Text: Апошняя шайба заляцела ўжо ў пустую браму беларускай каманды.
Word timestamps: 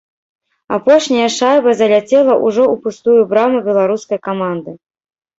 Апошняя 0.75 1.25
шайба 1.33 1.73
заляцела 1.81 2.37
ўжо 2.45 2.63
ў 2.73 2.75
пустую 2.85 3.17
браму 3.33 3.57
беларускай 3.67 4.19
каманды. 4.29 4.71